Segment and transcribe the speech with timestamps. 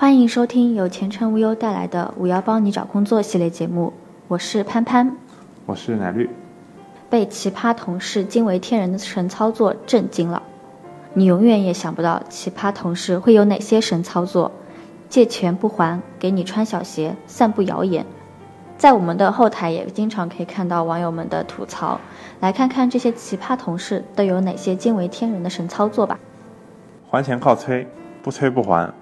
[0.00, 3.92] 欢迎收听由前程无忧带来的“五幺帮你找工作”系列节目，
[4.28, 5.16] 我是潘潘，
[5.66, 6.30] 我是奶绿。
[7.10, 10.40] 被奇葩同事惊为天人的神操作震惊了，
[11.14, 14.52] 你永远也想不到奇葩同事会有哪些神操作，
[15.08, 18.06] 借钱不还，给你穿小鞋，散布谣言。
[18.76, 22.00] 在我们的后台也经常可以看到网友们的吐槽，
[22.38, 26.20] 来看看这些奇葩同事都有哪些惊为天人的神操作吧。
[27.10, 27.84] 还钱靠催，
[28.22, 28.94] 不催不还。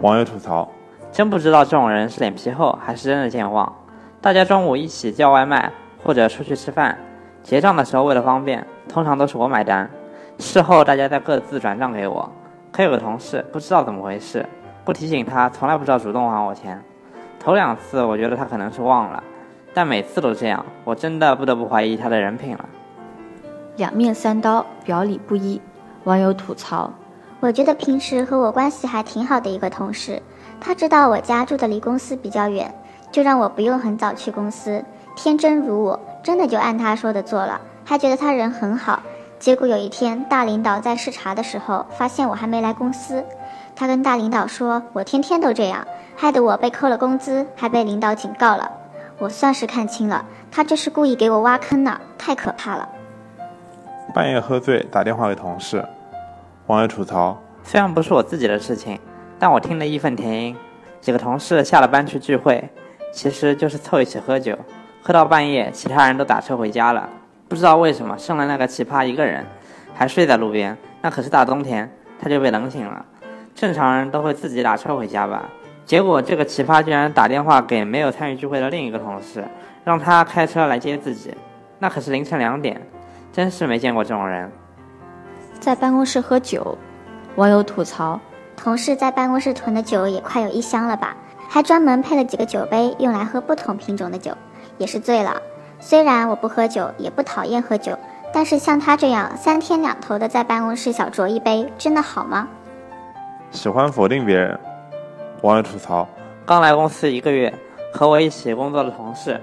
[0.00, 0.68] 网友吐槽：
[1.10, 3.72] 真不知道这种人是脸皮厚还是真的健忘。
[4.20, 5.72] 大家中午一起叫外卖
[6.04, 6.96] 或者出去吃饭，
[7.42, 9.90] 结账的时候为了方便，通常都是我买单。
[10.38, 12.30] 事后大家再各自转账给我。
[12.70, 14.46] 可有个同事不知道怎么回事，
[14.84, 16.80] 不提醒他，从来不知道主动还我钱。
[17.40, 19.20] 头两次我觉得他可能是忘了，
[19.74, 22.68] 但每次都这样，我真的不得不怀疑他的人品了。
[23.76, 25.60] 两面三刀，表里不一。
[26.04, 26.92] 网友吐槽。
[27.40, 30.20] 我觉得平时和我关系还挺好的一个同事，
[30.60, 32.74] 他知道我家住的离公司比较远，
[33.12, 34.84] 就让我不用很早去公司。
[35.14, 39.00] 天真如我，真的就按他说的做了，还觉得他人很好。
[39.38, 43.24] 结果有一天大领导在视察的时候，发现我还没来公司，
[43.76, 48.68] 他跟大领导说我天天都这样，害得我被扣了工资，还被领导警告了。
[49.18, 52.88] 我算是看清了，他这是故意给我挖坑呢，太可怕了。
[54.12, 55.84] 半夜喝醉打电话给同事。
[56.68, 59.00] 网友吐槽：虽然不是我自己的事情，
[59.38, 60.56] 但我听得义愤填膺。
[61.00, 62.62] 几个同事下了班去聚会，
[63.10, 64.54] 其实就是凑一起喝酒，
[65.00, 67.08] 喝到半夜，其他人都打车回家了。
[67.48, 69.46] 不知道为什么，剩了那个奇葩一个人，
[69.94, 70.76] 还睡在路边。
[71.00, 73.02] 那可是大冬天，他就被冷醒了。
[73.54, 75.48] 正常人都会自己打车回家吧？
[75.86, 79.42] 结果这个奇葩居然打电话给没有参与聚会的另一个同事，
[79.84, 81.32] 让他开车来接自己。
[81.78, 82.78] 那可是凌晨两点，
[83.32, 84.52] 真是没见过这种人。
[85.68, 86.78] 在办公室喝酒，
[87.36, 88.18] 网友吐槽：
[88.56, 91.14] 同事在办公室囤的酒也快有一箱了吧？
[91.46, 94.32] 还专门配了几个酒杯用来喝不同品种的酒，
[94.78, 95.42] 也是醉了。
[95.78, 97.92] 虽然我不喝酒，也不讨厌喝酒，
[98.32, 102.48] 但是像他这样三天两头的在办公室小酌一杯，真的好吗？
[103.50, 104.58] 喜欢否定别人，
[105.42, 106.08] 网友吐槽：
[106.46, 107.52] 刚来公司一个月，
[107.92, 109.38] 和我一起工作的同事，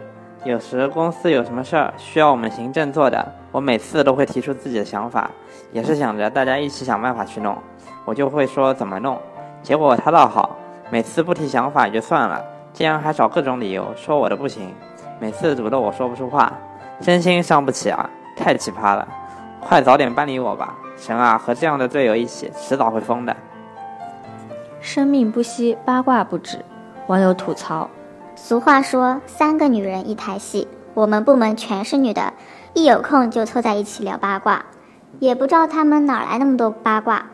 [0.46, 3.34] 有时公司有什么事儿需要我们行政做的。
[3.52, 5.28] 我每次都会提出自己的想法，
[5.72, 7.58] 也是想着大家一起想办法去弄。
[8.06, 9.20] 我就会说怎么弄，
[9.64, 10.56] 结果他倒好，
[10.92, 12.40] 每次不提想法也就算了，
[12.72, 14.72] 竟然还找各种理由说我的不行，
[15.20, 16.54] 每次堵得我说不出话，
[17.00, 18.08] 真心伤不起啊！
[18.38, 19.08] 太奇葩了，
[19.60, 20.76] 快早点搬离我吧！
[20.96, 23.36] 神啊，和这样的队友一起，迟早会疯的。
[24.80, 26.64] 生命不息，八卦不止。
[27.08, 27.90] 网友吐槽：
[28.36, 32.34] 俗话说三个女人一台戏，我们部门全是女的。
[32.74, 34.66] 一有空就凑在一起聊八卦，
[35.20, 37.28] 也不知道他们哪来那么多八卦。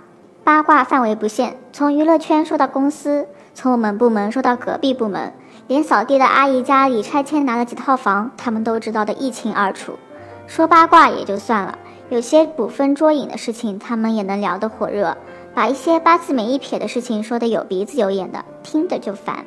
[0.44, 3.26] 八卦范围不限，从娱乐圈说到公司，
[3.56, 5.34] 从我们部门说到隔壁部门，
[5.68, 9.94] 连扫地的阿姨家里拆迁拿了几套房，他们都知道的一清二楚。
[10.46, 11.80] 说八卦也就算了，
[12.10, 15.18] 有些捕风捉影的事情，他们也能聊得火热，
[15.56, 19.44] 把一些八字没一撇的事情说得有鼻子有眼的，听着就烦。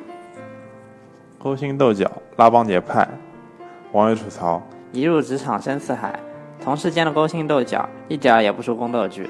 [1.45, 3.07] 勾心斗角，拉帮结派，
[3.93, 4.63] 网友吐槽。
[4.93, 6.19] 一入职场深似海，
[6.65, 9.29] 同事间的勾心斗角一点儿也不输宫斗剧。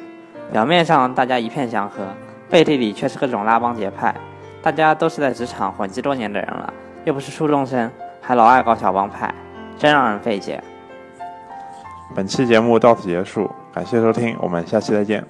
[0.53, 2.07] 表面上大家一片祥和，
[2.49, 4.15] 背地里却是各种拉帮结派。
[4.63, 6.73] 大家都是在职场混迹多年的人了，
[7.05, 7.91] 又不是初中生，
[8.23, 9.35] 还老爱搞小帮派，
[9.77, 10.63] 真让人费解。
[12.15, 15.25] 本期节目到此结束，感谢收听，我们下期再见。